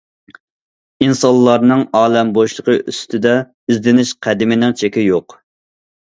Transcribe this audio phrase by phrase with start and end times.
[1.07, 3.33] ئىنسانلارنىڭ ئالەم بوشلۇقى ئۈستىدە
[3.73, 5.37] ئىزدىنىش قەدىمىنىڭ چېكى يوق.